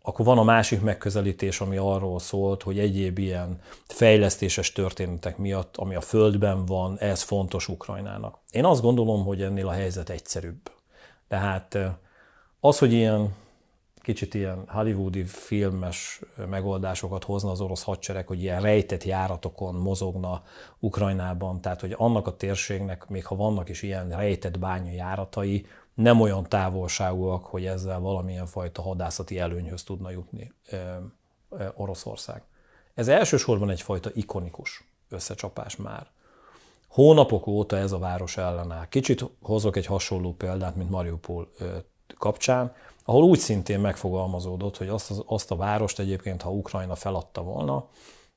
[0.03, 5.95] Akkor van a másik megközelítés, ami arról szólt, hogy egyéb ilyen fejlesztéses történetek miatt, ami
[5.95, 8.39] a földben van, ez fontos Ukrajnának.
[8.51, 10.71] Én azt gondolom, hogy ennél a helyzet egyszerűbb.
[11.29, 11.79] Tehát
[12.61, 13.35] az, hogy ilyen
[14.09, 20.43] kicsit ilyen hollywoodi filmes megoldásokat hozna az orosz hadsereg, hogy ilyen rejtett járatokon mozogna
[20.79, 25.67] Ukrajnában, tehát hogy annak a térségnek, még ha vannak is ilyen rejtett bánya járatai,
[25.99, 30.53] nem olyan távolságúak, hogy ezzel valamilyen fajta hadászati előnyhöz tudna jutni
[31.75, 32.43] Oroszország.
[32.95, 36.07] Ez elsősorban egyfajta ikonikus összecsapás már.
[36.89, 38.89] Hónapok óta ez a város ellenáll.
[38.89, 41.51] Kicsit hozok egy hasonló példát, mint Mariupol
[42.19, 47.43] kapcsán, ahol úgy szintén megfogalmazódott, hogy azt, az, azt a várost egyébként, ha Ukrajna feladta
[47.43, 47.89] volna,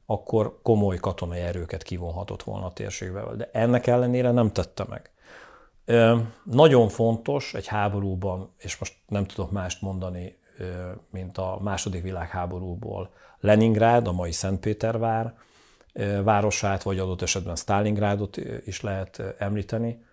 [0.06, 3.24] akkor komoly katonai erőket kivonhatott volna a térségbe.
[3.36, 5.12] De ennek ellenére nem tette meg.
[6.44, 10.38] Nagyon fontos egy háborúban, és most nem tudok mást mondani,
[11.10, 15.38] mint a második világháborúból, Leningrád, a mai Szentpétervár,
[16.24, 20.06] városát, vagy adott esetben Stalingrádot is lehet említeni,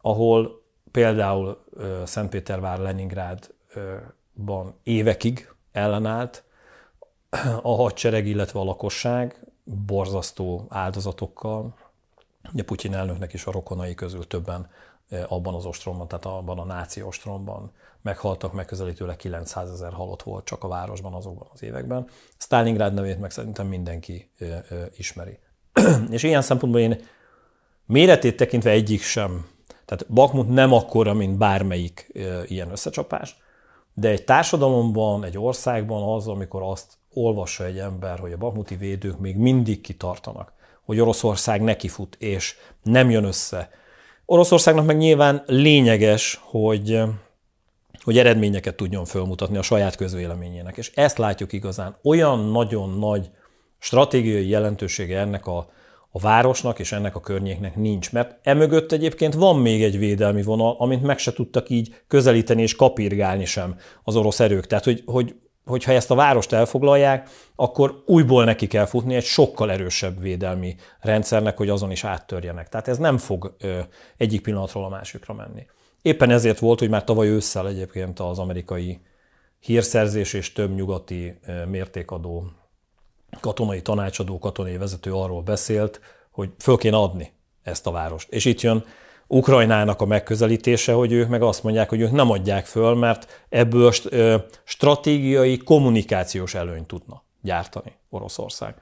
[0.00, 1.64] ahol például
[2.04, 6.44] Szentpétervár, Leningrádban évekig ellenállt
[7.62, 11.74] a hadsereg, illetve a lakosság borzasztó áldozatokkal.
[12.52, 14.70] Ugye Putyin elnöknek is a rokonai közül többen
[15.28, 20.64] abban az ostromban, tehát abban a náci ostromban meghaltak, megközelítőleg 900 ezer halott volt csak
[20.64, 22.08] a városban azokban az években.
[22.38, 24.30] Stalingrad nevét meg szerintem mindenki
[24.96, 25.38] ismeri.
[26.10, 27.00] És ilyen szempontból én
[27.86, 29.46] méretét tekintve egyik sem,
[29.84, 32.12] tehát Bakmut nem akkora, mint bármelyik
[32.46, 33.36] ilyen összecsapás,
[33.94, 39.18] de egy társadalomban, egy országban az, amikor azt olvassa egy ember, hogy a bakmuti védők
[39.18, 43.70] még mindig kitartanak, hogy Oroszország nekifut, és nem jön össze.
[44.32, 47.02] Oroszországnak meg nyilván lényeges, hogy,
[48.02, 50.76] hogy eredményeket tudjon fölmutatni a saját közvéleményének.
[50.76, 51.96] És ezt látjuk igazán.
[52.02, 53.30] Olyan nagyon nagy
[53.78, 55.70] stratégiai jelentősége ennek a,
[56.10, 58.12] a városnak és ennek a környéknek nincs.
[58.12, 62.76] Mert emögött egyébként van még egy védelmi vonal, amit meg se tudtak így közelíteni és
[62.76, 64.66] kapirgálni sem az orosz erők.
[64.66, 69.70] Tehát, hogy, hogy hogyha ezt a várost elfoglalják, akkor újból neki kell futni egy sokkal
[69.70, 72.68] erősebb védelmi rendszernek, hogy azon is áttörjenek.
[72.68, 73.56] Tehát ez nem fog
[74.16, 75.66] egyik pillanatról a másikra menni.
[76.02, 79.00] Éppen ezért volt, hogy már tavaly ősszel egyébként az amerikai
[79.58, 82.44] hírszerzés és több nyugati mértékadó
[83.40, 88.32] katonai tanácsadó, katonai vezető arról beszélt, hogy föl kéne adni ezt a várost.
[88.32, 88.84] És itt jön
[89.32, 93.92] Ukrajnának a megközelítése, hogy ők meg azt mondják, hogy ők nem adják föl, mert ebből
[94.64, 98.74] stratégiai kommunikációs előnyt tudna gyártani Oroszország.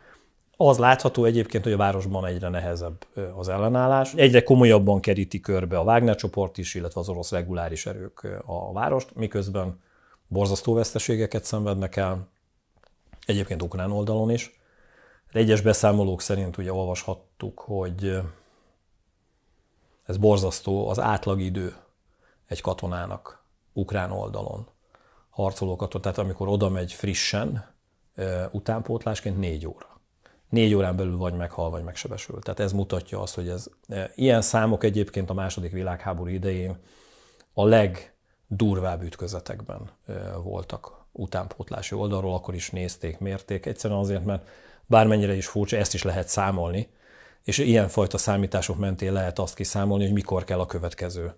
[0.56, 3.06] Az látható egyébként, hogy a városban egyre nehezebb
[3.37, 4.14] az ellenállás.
[4.14, 9.14] Egyre komolyabban keríti körbe a Wagner csoport is, illetve az orosz reguláris erők a várost,
[9.14, 9.80] miközben
[10.28, 12.28] borzasztó veszteségeket szenvednek el,
[13.26, 14.61] egyébként ukrán oldalon is.
[15.32, 18.20] Egyes beszámolók szerint ugye olvashattuk, hogy
[20.09, 21.77] ez borzasztó, az átlagidő
[22.47, 24.68] egy katonának ukrán oldalon
[25.31, 27.75] harcoló katon, tehát amikor oda megy frissen,
[28.51, 30.01] utánpótlásként négy óra.
[30.49, 32.40] Négy órán belül vagy meghal, vagy megsebesül.
[32.40, 33.66] Tehát ez mutatja azt, hogy ez
[34.14, 36.77] ilyen számok egyébként a második világháború idején
[37.53, 39.90] a legdurvább ütközetekben
[40.42, 43.66] voltak utánpótlási oldalról, akkor is nézték, mérték.
[43.66, 44.49] Egyszerűen azért, mert
[44.87, 46.88] bármennyire is furcsa, ezt is lehet számolni,
[47.42, 51.35] és ilyenfajta számítások mentén lehet azt kiszámolni, hogy mikor kell a következő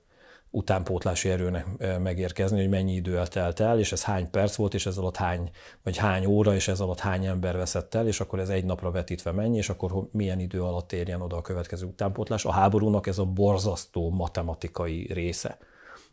[0.51, 1.67] utánpótlási erőnek
[1.99, 5.51] megérkezni, hogy mennyi idő eltelt el, és ez hány perc volt, és ez alatt hány,
[5.83, 8.91] vagy hány óra, és ez alatt hány ember veszett el, és akkor ez egy napra
[8.91, 12.45] vetítve mennyi, és akkor milyen idő alatt érjen oda a következő utánpótlás.
[12.45, 15.59] A háborúnak ez a borzasztó matematikai része.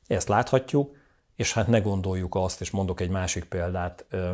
[0.07, 0.95] Ezt láthatjuk,
[1.35, 4.31] és hát ne gondoljuk azt, és mondok egy másik példát, ö,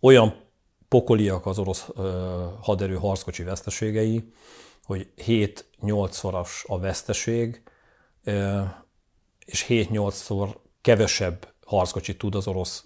[0.00, 0.34] olyan
[0.92, 1.88] pokoliak az orosz
[2.60, 4.32] haderő harckocsi veszteségei,
[4.84, 7.62] hogy 7-8 szoros a veszteség,
[9.44, 12.84] és 7-8-szor kevesebb harckocsit tud az orosz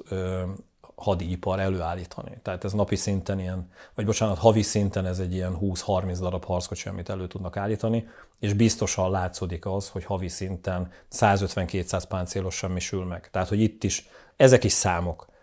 [0.94, 2.38] hadipar előállítani.
[2.42, 6.88] Tehát ez napi szinten ilyen, vagy bocsánat, havi szinten ez egy ilyen 20-30 darab harckocsi,
[6.88, 13.30] amit elő tudnak állítani, és biztosan látszódik az, hogy havi szinten 150-200 páncélos semmisül meg.
[13.30, 15.34] Tehát, hogy itt is ezek is számok.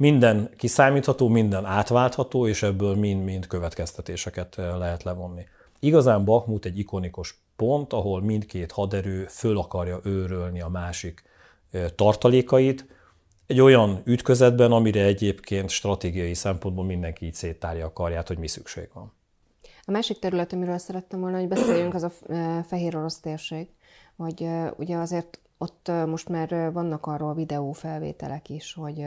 [0.00, 5.46] Minden kiszámítható, minden átváltható, és ebből mind-mind következtetéseket eh, lehet levonni.
[5.78, 11.22] Igazán Bakmut egy ikonikus pont, ahol mindkét haderő föl akarja őrölni a másik
[11.70, 12.86] eh, tartalékait,
[13.46, 18.88] egy olyan ütközetben, amire egyébként stratégiai szempontból mindenki így széttárja a karját, hogy mi szükség
[18.94, 19.12] van.
[19.84, 22.12] A másik terület, amiről szerettem volna, hogy beszéljünk, az a
[22.66, 23.68] fehér orosz térség.
[24.16, 29.04] Hogy ugye azért ott most már vannak arról videófelvételek is, hogy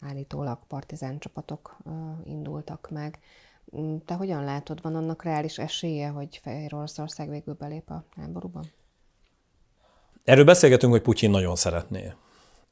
[0.00, 1.76] állítólag partizán csapatok
[2.24, 3.18] indultak meg.
[3.76, 8.64] Mm, te hogyan látod, van annak reális esélye, hogy Fehér Oroszország végül belép a háborúban?
[10.24, 12.12] Erről beszélgetünk, hogy Putyin nagyon szeretné.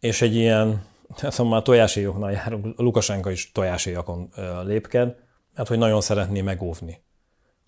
[0.01, 0.85] És egy ilyen,
[1.17, 4.31] szóval már tojáséjoknál járunk, Lukasenka is tojáséjakon
[4.65, 5.17] lépked,
[5.55, 7.03] mert hogy nagyon szeretné megóvni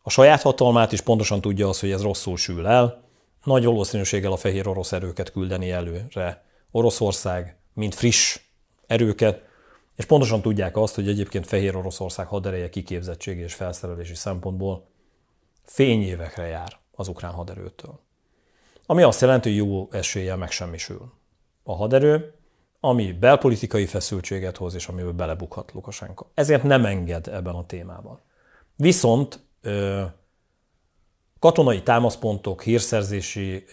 [0.06, 3.02] a saját hatalmát is pontosan tudja az, hogy ez rosszul sül el,
[3.44, 6.44] nagy valószínűséggel a fehér orosz erőket küldeni előre.
[6.70, 8.40] Oroszország, mint friss
[8.86, 9.42] erőket,
[9.96, 14.86] és pontosan tudják azt, hogy egyébként Fehér Oroszország hadereje kiképzettségi és felszerelési szempontból
[15.64, 18.00] fényévekre jár az ukrán haderőtől.
[18.86, 21.12] Ami azt jelenti, hogy jó eséllyel megsemmisül
[21.62, 22.34] a haderő,
[22.80, 26.26] ami belpolitikai feszültséget hoz, és amiből belebukhat Lukasenko.
[26.34, 28.20] Ezért nem enged ebben a témában.
[28.76, 29.40] Viszont
[31.44, 33.64] katonai támaszpontok, hírszerzési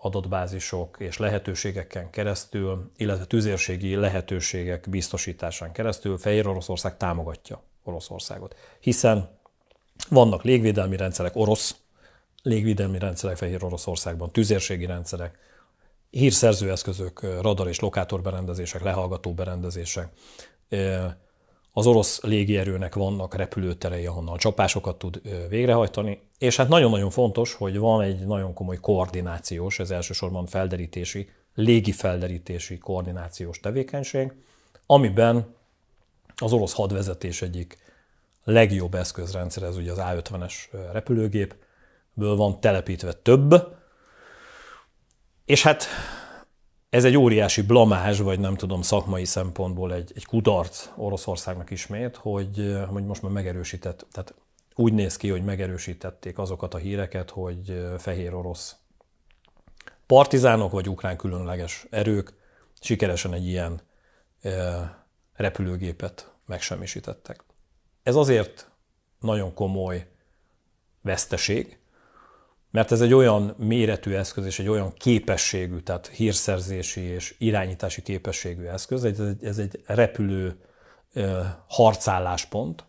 [0.00, 8.56] adatbázisok és lehetőségeken keresztül, illetve tüzérségi lehetőségek biztosításán keresztül Fehér Oroszország támogatja Oroszországot.
[8.80, 9.28] Hiszen
[10.08, 11.76] Vannak légvédelmi rendszerek, orosz
[12.42, 15.38] légvédelmi rendszerek Fehér Oroszországban, tüzérségi rendszerek,
[16.10, 20.08] hírszerző eszközök, radar és lokátor berendezések, lehallgató berendezések.
[21.72, 28.02] Az orosz légierőnek vannak repülőterei, ahonnan csapásokat tud végrehajtani, és hát nagyon-nagyon fontos, hogy van
[28.02, 34.32] egy nagyon komoly koordinációs, ez elsősorban felderítési, légi felderítési koordinációs tevékenység,
[34.86, 35.54] amiben
[36.36, 37.78] az orosz hadvezetés egyik
[38.44, 40.52] legjobb eszközrendszer, ez ugye az A-50-es
[40.92, 43.76] repülőgépből van telepítve több,
[45.44, 45.86] és hát
[46.92, 52.76] ez egy óriási blamázs, vagy nem tudom, szakmai szempontból egy, egy kudarc Oroszországnak ismét, hogy,
[52.88, 54.34] hogy most már megerősített, tehát
[54.74, 58.76] úgy néz ki, hogy megerősítették azokat a híreket, hogy fehér orosz
[60.06, 62.34] partizánok vagy ukrán különleges erők
[62.80, 63.80] sikeresen egy ilyen
[65.32, 67.44] repülőgépet megsemmisítettek.
[68.02, 68.70] Ez azért
[69.20, 70.10] nagyon komoly
[71.00, 71.78] veszteség,
[72.72, 78.64] mert ez egy olyan méretű eszköz és egy olyan képességű, tehát hírszerzési és irányítási képességű
[78.64, 80.56] eszköz, ez egy, ez egy repülő
[81.66, 82.84] harcálláspont,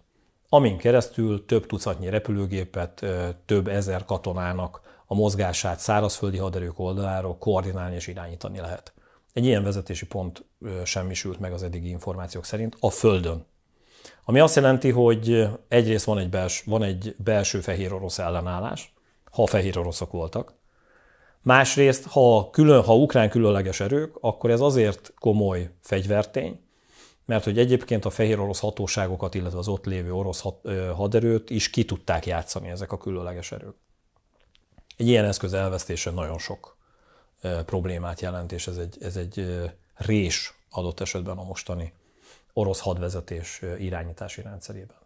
[0.50, 3.06] amin keresztül több tucatnyi repülőgépet,
[3.46, 8.93] több ezer katonának a mozgását szárazföldi haderők oldaláról koordinálni és irányítani lehet.
[9.34, 10.46] Egy ilyen vezetési pont
[10.84, 13.46] semmisült meg az eddigi információk szerint a Földön.
[14.26, 18.93] Ami azt jelenti, hogy egyrészt van egy, bels, van egy belső fehér orosz ellenállás,
[19.34, 20.54] ha fehér oroszok voltak.
[21.41, 26.60] Másrészt, ha, külön, ha ukrán különleges erők, akkor ez azért komoly fegyvertény,
[27.26, 30.43] mert hogy egyébként a fehér orosz hatóságokat, illetve az ott lévő orosz
[30.96, 33.76] haderőt is ki tudták játszani ezek a különleges erők.
[34.98, 36.78] Egy ilyen eszköz elvesztése nagyon sok
[37.65, 39.62] problémát jelent, és ez egy, ez egy
[39.96, 41.93] rés adott esetben a mostani
[42.54, 44.98] orosz hadvezetés irányítási rendszerében.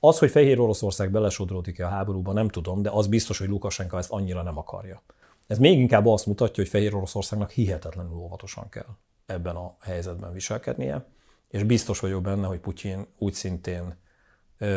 [0.00, 4.10] Az, hogy Fehér Oroszország belesodródik-e a háborúba, nem tudom, de az biztos, hogy Lukasenka ezt
[4.10, 5.02] annyira nem akarja.
[5.46, 11.06] Ez még inkább azt mutatja, hogy Fehér Oroszországnak hihetetlenül óvatosan kell ebben a helyzetben viselkednie,
[11.48, 13.96] és biztos vagyok benne, hogy Putyin úgy szintén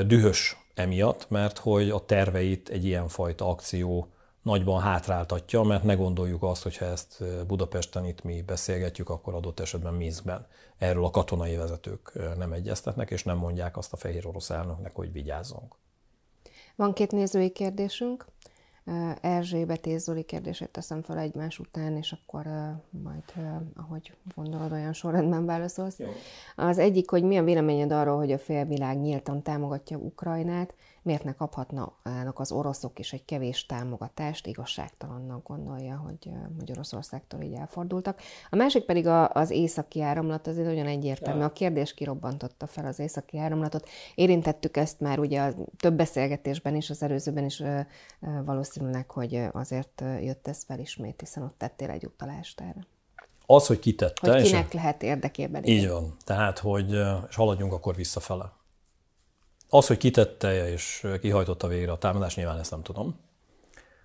[0.06, 6.64] dühös emiatt, mert hogy a terveit egy ilyenfajta akció nagyban hátráltatja, mert ne gondoljuk azt,
[6.64, 12.54] hogyha ezt Budapesten itt mi beszélgetjük, akkor adott esetben Minskben erről a katonai vezetők nem
[12.54, 15.76] egyeztetnek, és nem mondják azt a fehér orosz elnöknek, hogy vigyázzunk.
[16.76, 18.26] Van két nézői kérdésünk.
[19.22, 22.46] Erzsébet és Zoli kérdését teszem fel egymás után, és akkor
[22.90, 23.24] majd,
[23.76, 26.00] ahogy gondolod, olyan sorrendben válaszolsz.
[26.00, 26.08] Jó.
[26.56, 31.34] Az egyik, hogy mi a véleményed arról, hogy a félvilág nyíltan támogatja Ukrajnát, miért ne
[31.34, 38.22] kaphatnának az oroszok is egy kevés támogatást, igazságtalannak gondolja, hogy, hogy Oroszországtól így elfordultak.
[38.50, 41.44] A másik pedig a, az északi áramlat, az egy nagyon egyértelmű.
[41.44, 43.90] A kérdés kirobbantotta fel az északi áramlatot.
[44.16, 47.64] Érintettük ezt már ugye a több beszélgetésben is, az előzőben is
[48.46, 52.88] valószínűleg, hogy azért jött ez fel ismét, hiszen ott tettél egy utalást erre.
[53.46, 54.32] Az, hogy kitette.
[54.32, 55.64] Hogy kinek és lehet érdekében.
[55.64, 56.16] Így van.
[56.26, 56.92] Tehát, hogy
[57.30, 58.52] és haladjunk akkor visszafele.
[59.74, 63.20] Az, hogy kitette és kihajtotta végre a támadást, nyilván ezt nem tudom.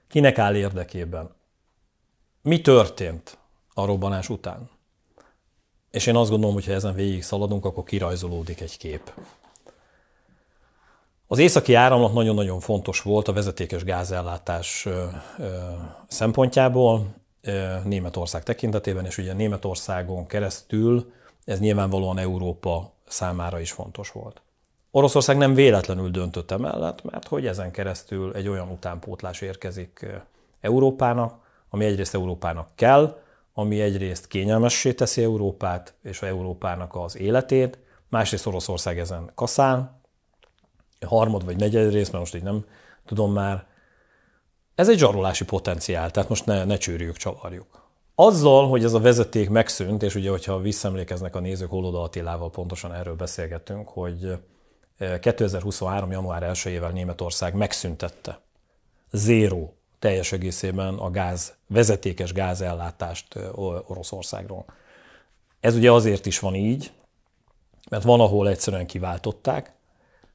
[0.08, 1.30] Kinek áll érdekében?
[2.42, 3.38] Mi történt
[3.74, 4.70] a robbanás után?
[5.90, 9.12] És én azt gondolom, hogy ha ezen végig szaladunk, akkor kirajzolódik egy kép.
[11.26, 14.88] Az északi áramlat nagyon-nagyon fontos volt a vezetékes gázellátás
[16.08, 17.06] szempontjából
[17.84, 21.12] Németország tekintetében, és ugye Németországon keresztül
[21.44, 24.40] ez nyilvánvalóan Európa számára is fontos volt.
[24.90, 30.06] Oroszország nem véletlenül döntött emellett, mert hogy ezen keresztül egy olyan utánpótlás érkezik
[30.60, 33.20] Európának, ami egyrészt Európának kell,
[33.52, 40.00] ami egyrészt kényelmessé teszi Európát és a Európának az életét, másrészt Oroszország ezen kaszál,
[41.06, 42.64] harmad vagy negyed rész, mert most így nem
[43.06, 43.66] tudom már.
[44.74, 47.86] Ez egy zsarolási potenciál, tehát most ne, ne csűrjük, csavarjuk.
[48.14, 52.94] Azzal, hogy ez a vezeték megszűnt, és ugye, hogyha visszaemlékeznek a nézők, Holoda Attilával pontosan
[52.94, 54.38] erről beszélgettünk, hogy
[55.20, 56.10] 2023.
[56.10, 58.40] január 1-ével Németország megszüntette
[59.10, 63.38] zéró teljes egészében a gáz, vezetékes gázellátást
[63.86, 64.64] Oroszországról.
[65.60, 66.92] Ez ugye azért is van így,
[67.90, 69.72] mert van, ahol egyszerűen kiváltották,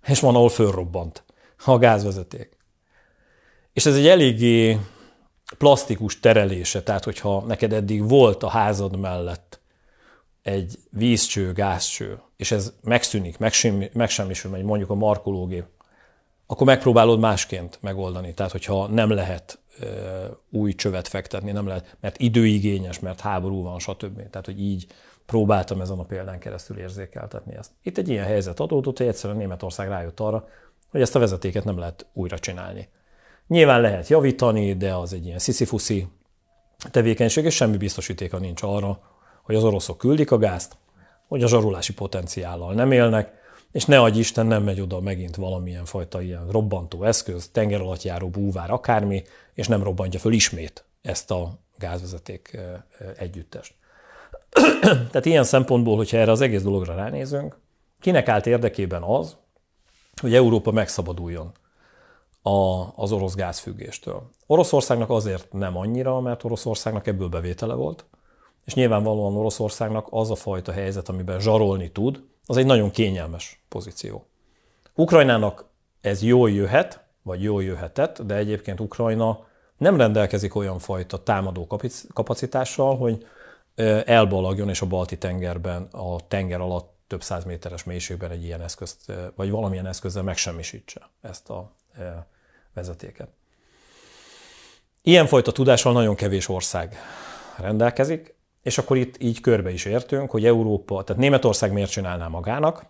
[0.07, 1.23] és van, ahol fölrobbant
[1.65, 2.57] a gázvezeték.
[3.73, 4.79] És ez egy eléggé
[5.57, 9.59] plastikus terelése, tehát hogyha neked eddig volt a házad mellett
[10.43, 13.37] egy vízcső, gázcső, és ez megszűnik,
[13.93, 15.65] megsemmisül, megy mondjuk a markológép,
[16.47, 18.33] akkor megpróbálod másként megoldani.
[18.33, 23.79] Tehát, hogyha nem lehet ö, új csövet fektetni, nem lehet, mert időigényes, mert háború van,
[23.79, 24.29] stb.
[24.29, 24.87] Tehát, hogy így
[25.25, 27.71] próbáltam ezen a példán keresztül érzékeltetni ezt.
[27.81, 30.47] Itt egy ilyen helyzet adódott, hogy egyszerűen Németország rájött arra,
[30.89, 32.89] hogy ezt a vezetéket nem lehet újra csinálni.
[33.47, 36.07] Nyilván lehet javítani, de az egy ilyen sziszifuszi
[36.91, 38.99] tevékenység, és semmi biztosítéka nincs arra,
[39.43, 40.75] hogy az oroszok küldik a gázt,
[41.27, 43.41] hogy a zsarulási potenciállal nem élnek,
[43.71, 48.01] és ne adj Isten, nem megy oda megint valamilyen fajta ilyen robbantó eszköz, tenger alatt
[48.01, 49.23] járó búvár, akármi,
[49.53, 52.57] és nem robbantja föl ismét ezt a gázvezeték
[53.17, 53.73] együttest.
[54.81, 57.57] Tehát ilyen szempontból, hogyha erre az egész dologra ránézünk,
[57.99, 59.37] kinek állt érdekében az,
[60.21, 61.51] hogy Európa megszabaduljon
[62.41, 64.29] a, az orosz gázfüggéstől.
[64.47, 68.05] Oroszországnak azért nem annyira, mert Oroszországnak ebből bevétele volt,
[68.65, 74.25] és nyilvánvalóan Oroszországnak az a fajta helyzet, amiben zsarolni tud, az egy nagyon kényelmes pozíció.
[74.95, 75.65] Ukrajnának
[76.01, 79.45] ez jól jöhet, vagy jól jöhetett, de egyébként Ukrajna
[79.77, 81.67] nem rendelkezik olyan fajta támadó
[82.13, 83.25] kapacitással, hogy
[84.05, 89.11] elbalagjon és a balti tengerben, a tenger alatt több száz méteres mélységben egy ilyen eszközt,
[89.35, 91.75] vagy valamilyen eszközzel megsemmisítse ezt a
[92.73, 93.29] vezetéket.
[95.01, 96.95] Ilyenfajta tudással nagyon kevés ország
[97.59, 102.85] rendelkezik, és akkor itt így körbe is értünk, hogy Európa, tehát Németország miért csinálná magának,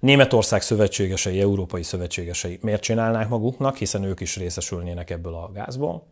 [0.00, 6.06] Németország szövetségesei, európai szövetségesei miért csinálnák maguknak, hiszen ők is részesülnének ebből a gázból.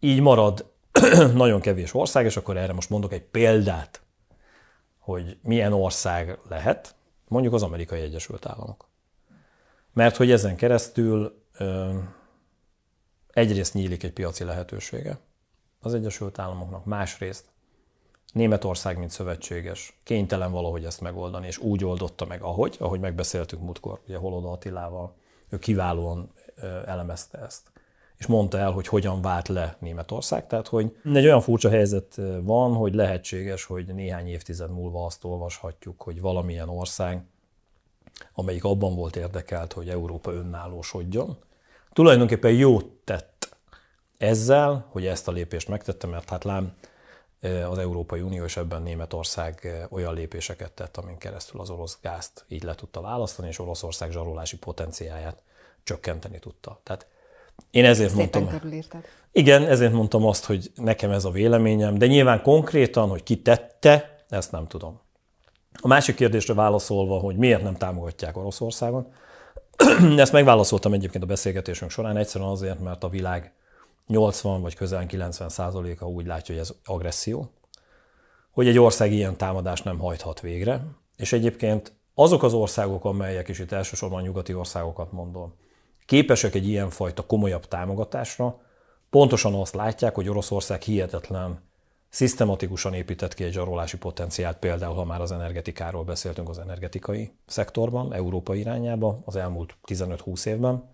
[0.00, 0.72] Így marad
[1.34, 4.00] nagyon kevés ország, és akkor erre most mondok egy példát,
[4.98, 6.94] hogy milyen ország lehet,
[7.28, 8.88] mondjuk az amerikai Egyesült Államok.
[9.92, 11.42] Mert hogy ezen keresztül
[13.30, 15.18] egyrészt nyílik egy piaci lehetősége
[15.80, 17.44] az Egyesült Államoknak, másrészt
[18.32, 24.00] Németország, mint szövetséges, kénytelen valahogy ezt megoldani, és úgy oldotta meg, ahogy, ahogy megbeszéltük múltkor,
[24.06, 25.14] ugye Holoda Attilával,
[25.48, 26.32] ő kiválóan
[26.86, 27.70] elemezte ezt
[28.20, 30.46] és mondta el, hogy hogyan vált le Németország.
[30.46, 36.02] Tehát, hogy egy olyan furcsa helyzet van, hogy lehetséges, hogy néhány évtized múlva azt olvashatjuk,
[36.02, 37.24] hogy valamilyen ország,
[38.32, 41.36] amelyik abban volt érdekelt, hogy Európa önállósodjon,
[41.92, 43.39] tulajdonképpen jót tett
[44.20, 46.72] ezzel, hogy ezt a lépést megtette, mert hát lám
[47.70, 52.62] az Európai Unió és ebben Németország olyan lépéseket tett, amin keresztül az orosz gázt így
[52.62, 55.42] le tudta választani, és Oroszország zsarolási potenciáját
[55.82, 56.80] csökkenteni tudta.
[56.82, 57.06] Tehát
[57.70, 58.60] én ezért Szépen mondtam.
[59.32, 64.24] Igen, ezért mondtam azt, hogy nekem ez a véleményem, de nyilván konkrétan, hogy ki tette,
[64.28, 65.00] ezt nem tudom.
[65.80, 69.12] A másik kérdésre válaszolva, hogy miért nem támogatják Oroszországon,
[70.16, 73.52] ezt megválaszoltam egyébként a beszélgetésünk során, egyszerűen azért, mert a világ
[74.10, 77.50] 80 vagy közel 90 százaléka úgy látja, hogy ez agresszió,
[78.50, 80.84] hogy egy ország ilyen támadást nem hajthat végre,
[81.16, 85.54] és egyébként azok az országok, amelyek, és itt elsősorban nyugati országokat mondom,
[86.06, 88.60] képesek egy ilyenfajta komolyabb támogatásra,
[89.10, 91.68] pontosan azt látják, hogy Oroszország hihetetlen,
[92.08, 98.12] szisztematikusan épített ki egy zsarolási potenciált, például ha már az energetikáról beszéltünk az energetikai szektorban,
[98.14, 100.88] Európa irányába az elmúlt 15-20 évben,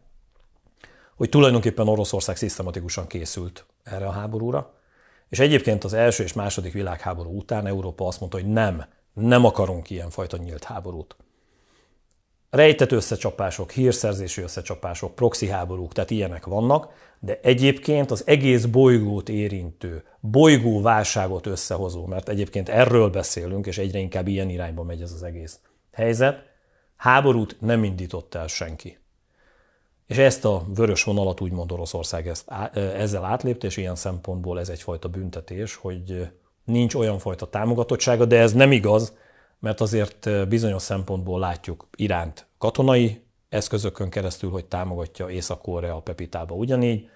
[1.16, 4.74] hogy tulajdonképpen Oroszország szisztematikusan készült erre a háborúra,
[5.28, 9.90] és egyébként az első és második világháború után Európa azt mondta, hogy nem, nem akarunk
[9.90, 11.16] ilyenfajta nyílt háborút
[12.56, 20.04] rejtett összecsapások, hírszerzési összecsapások, proxy háborúk, tehát ilyenek vannak, de egyébként az egész bolygót érintő,
[20.20, 25.22] bolygó válságot összehozó, mert egyébként erről beszélünk, és egyre inkább ilyen irányba megy ez az
[25.22, 25.58] egész
[25.92, 26.42] helyzet,
[26.96, 28.98] háborút nem indított el senki.
[30.06, 35.08] És ezt a vörös vonalat úgymond Oroszország ezt, ezzel átlépte, és ilyen szempontból ez egyfajta
[35.08, 36.28] büntetés, hogy
[36.64, 39.16] nincs olyan fajta támogatottsága, de ez nem igaz,
[39.58, 47.08] mert azért bizonyos szempontból látjuk Iránt katonai eszközökön keresztül, hogy támogatja Észak-Korea Pepitába ugyanígy,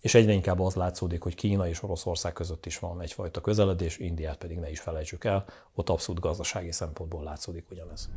[0.00, 4.36] és egyre inkább az látszódik, hogy Kína és Oroszország között is van egyfajta közeledés, Indiát
[4.36, 8.08] pedig ne is felejtsük el, ott abszolút gazdasági szempontból látszódik ugyanez.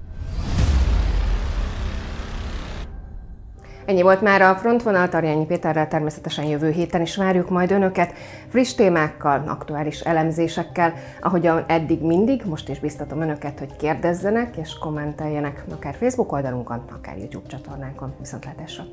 [3.86, 8.14] Ennyi volt már a frontvonal Tarjányi Péterrel, természetesen jövő héten is várjuk majd Önöket
[8.50, 15.64] friss témákkal, aktuális elemzésekkel, ahogyan eddig mindig, most is biztatom Önöket, hogy kérdezzenek és kommenteljenek,
[15.72, 18.14] akár Facebook oldalunkon, akár YouTube csatornánkon.
[18.20, 18.84] Viszontlátásra!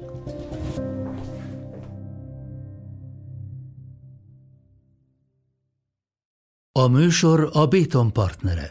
[6.73, 8.69] A műsor a Béton partnere.